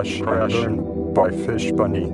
[0.00, 2.10] Crash Passion by Fish Bunny.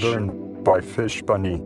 [0.00, 0.30] Crash,
[0.64, 1.62] by Fish Bunny.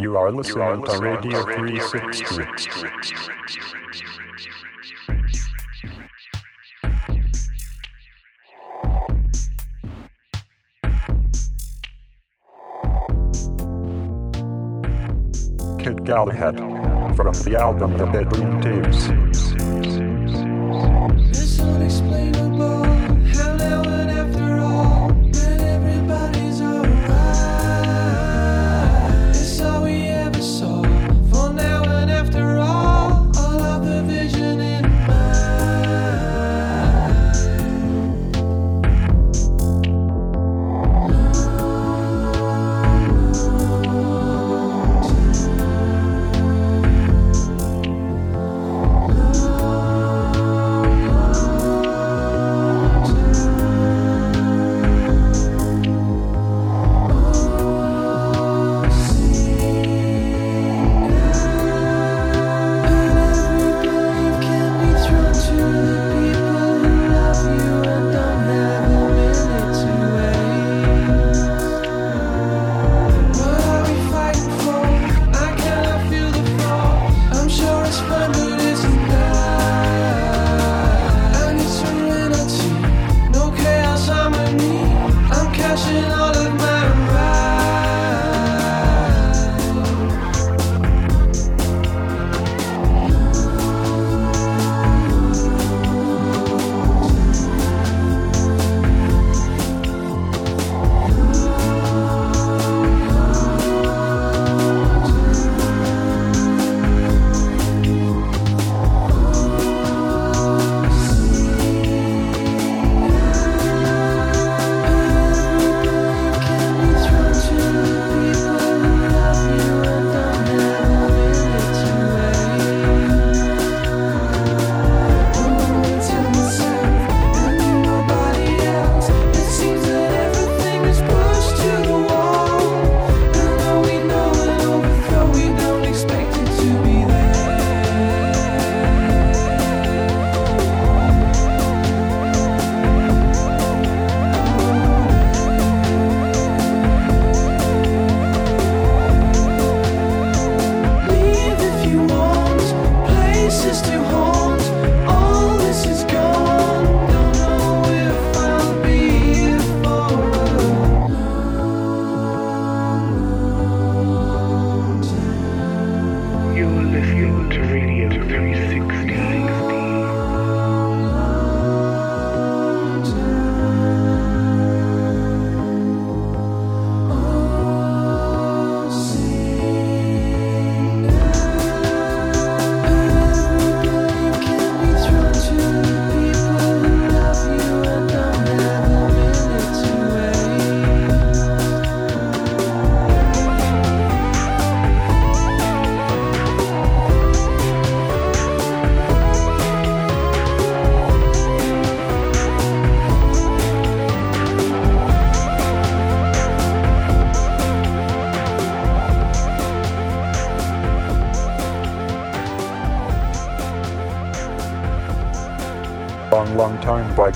[0.00, 2.44] You are listening to Radio 360.
[15.82, 16.58] Kid Galahad
[17.16, 19.33] from the album The Bedroom Tapes.
[21.36, 22.43] It's unexplainable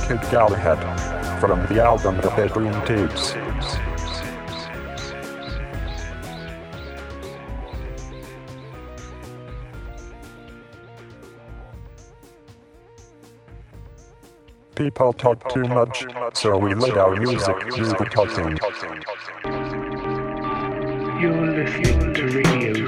[0.08, 3.34] Kid Galahad from the album The Bedroom Tapes.
[14.74, 18.56] People talk too much, so we let our music do the talking.
[21.20, 22.87] You're listening to Radio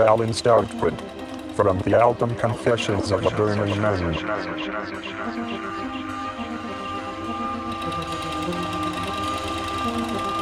[0.00, 0.94] Balanced output
[1.54, 4.14] from the album Confessions of a Burning Man.
[9.82, 10.39] Thank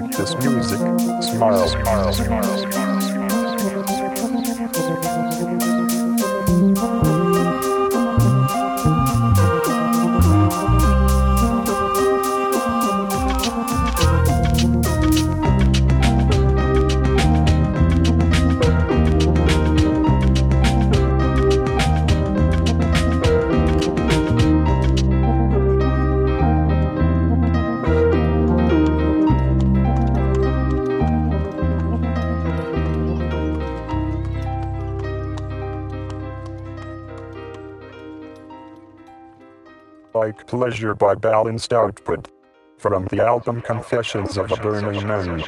[0.00, 0.78] like his music.
[1.22, 2.85] Smile, smile, smile, smile.
[40.56, 42.28] Pleasure by Balanced Output.
[42.78, 45.42] From the album Confessions of a Burning Man.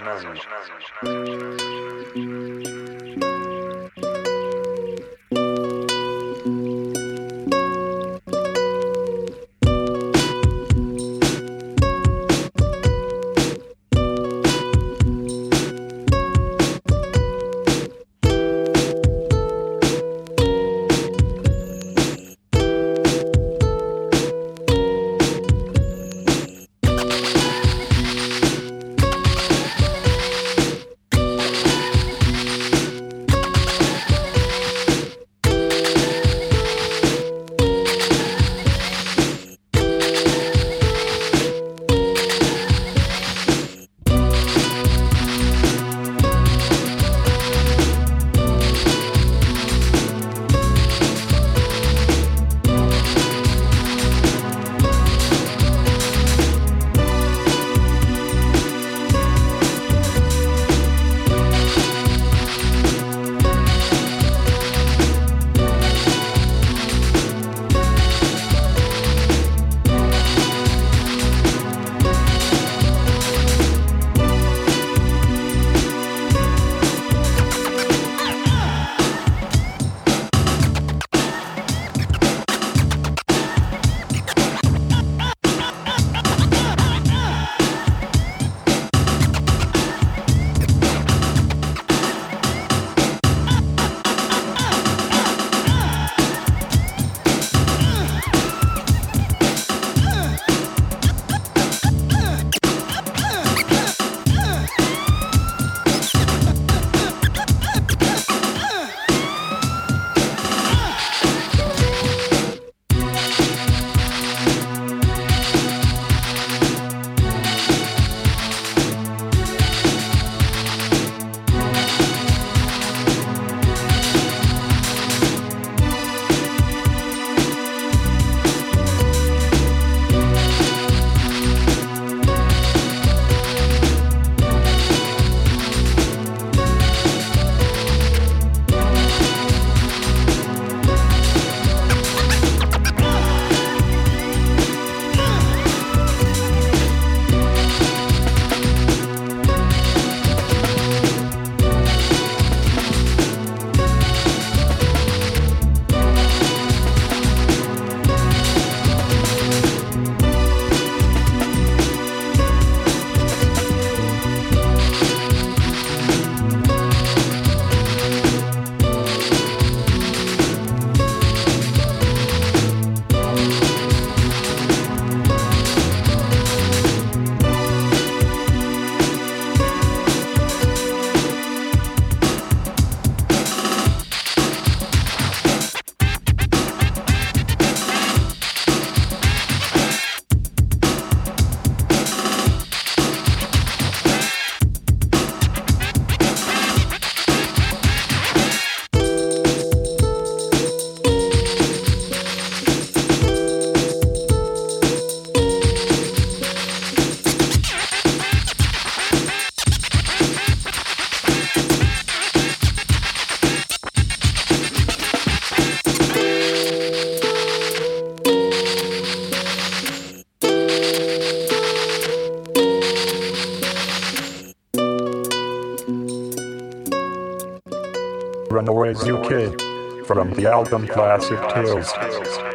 [230.09, 232.48] From the album Classic Tales.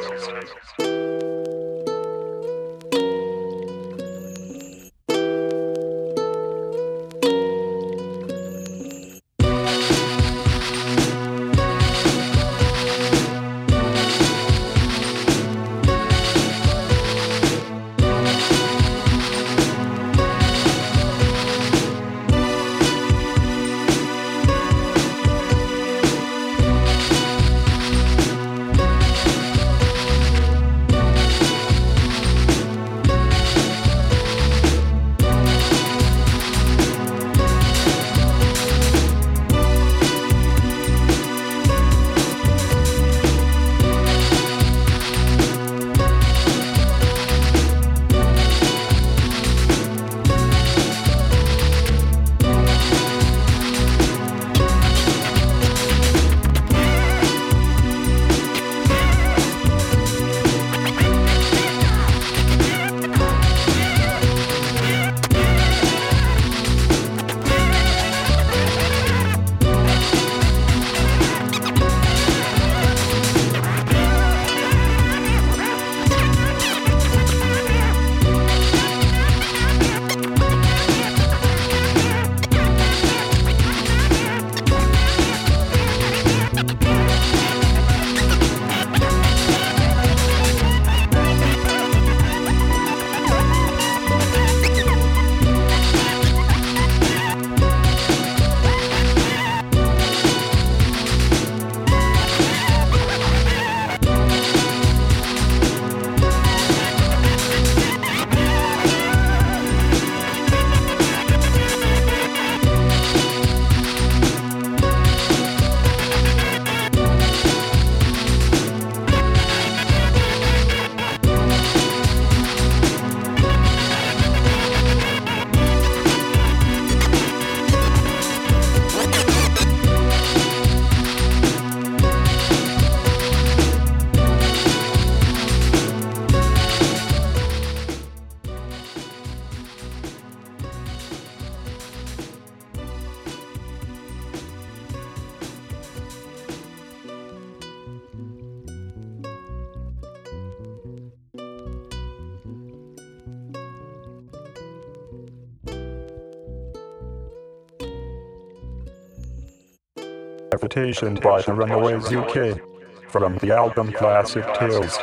[160.76, 162.60] Levitation by the Runaways UK
[163.08, 164.98] from the album Classic Tales.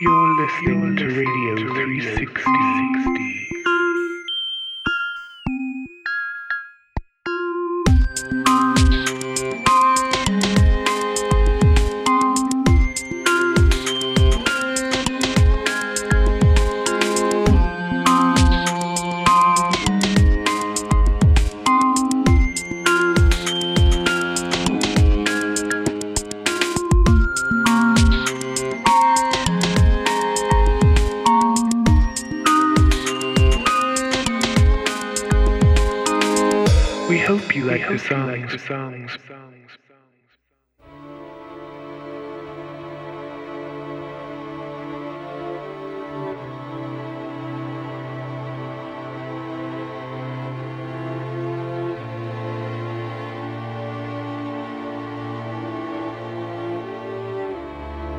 [0.00, 3.59] You're listening to Radio 360.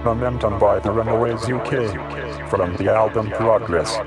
[0.04, 3.98] Momentum by the Runaways UK from the album Progress.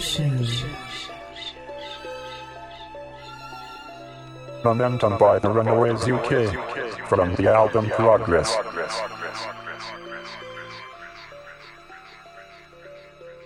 [0.00, 0.66] Enjoyed the show.
[4.64, 6.54] Momentum by the Runaways UK
[7.08, 8.56] from the album Progress.